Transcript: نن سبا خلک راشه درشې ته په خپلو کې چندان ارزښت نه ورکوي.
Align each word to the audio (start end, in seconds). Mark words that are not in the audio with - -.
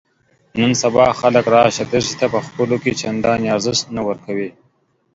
نن 0.59 0.71
سبا 0.81 1.05
خلک 1.19 1.45
راشه 1.55 1.83
درشې 1.93 2.13
ته 2.19 2.25
په 2.33 2.39
خپلو 2.47 2.75
کې 2.83 2.97
چندان 3.01 3.39
ارزښت 3.53 3.85
نه 3.95 4.01
ورکوي. 4.09 4.49